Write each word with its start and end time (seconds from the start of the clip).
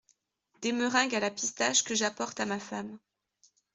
Des 0.63 0.71
meringues 0.71 1.13
à 1.13 1.19
la 1.19 1.29
pistache 1.29 1.83
que 1.83 1.93
j’apporte 1.93 2.39
à 2.39 2.47
ma 2.47 2.57
femme… 2.57 2.97